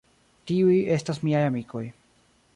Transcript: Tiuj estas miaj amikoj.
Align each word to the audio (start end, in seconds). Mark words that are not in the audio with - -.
Tiuj 0.51 0.77
estas 0.95 1.21
miaj 1.29 1.43
amikoj. 1.51 1.85